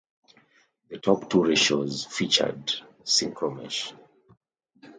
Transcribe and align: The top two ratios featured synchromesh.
The 0.89 0.97
top 0.97 1.29
two 1.29 1.43
ratios 1.43 2.05
featured 2.05 2.71
synchromesh. 3.03 3.93